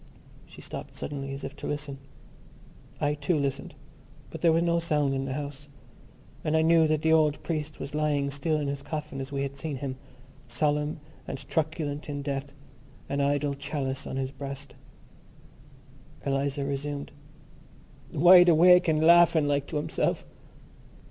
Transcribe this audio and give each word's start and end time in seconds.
She 0.47 0.61
stopped 0.61 0.95
suddenly 0.97 1.31
as 1.31 1.43
if 1.43 1.55
to 1.57 1.67
listen. 1.67 1.99
I 2.99 3.13
too 3.13 3.37
listened; 3.37 3.75
but 4.31 4.41
there 4.41 4.51
was 4.51 4.63
no 4.63 4.79
sound 4.79 5.13
in 5.13 5.25
the 5.25 5.33
house: 5.35 5.69
and 6.43 6.57
I 6.57 6.63
knew 6.63 6.87
that 6.87 7.03
the 7.03 7.13
old 7.13 7.43
priest 7.43 7.79
was 7.79 7.93
lying 7.93 8.31
still 8.31 8.59
in 8.59 8.67
his 8.67 8.81
coffin 8.81 9.21
as 9.21 9.31
we 9.31 9.43
had 9.43 9.57
seen 9.57 9.75
him, 9.75 9.97
solemn 10.47 10.99
and 11.27 11.37
truculent 11.47 12.09
in 12.09 12.23
death, 12.23 12.51
an 13.09 13.21
idle 13.21 13.53
chalice 13.53 14.07
on 14.07 14.15
his 14.15 14.31
breast. 14.31 14.73
Eliza 16.25 16.65
resumed: 16.65 17.11
"Wide 18.11 18.49
awake 18.49 18.87
and 18.87 19.05
laughing 19.05 19.47
like 19.47 19.67
to 19.67 19.75
himself.... 19.77 20.25